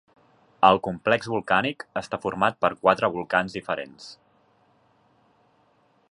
[0.69, 4.11] El complex volcànic està format per quatre volcans diferents.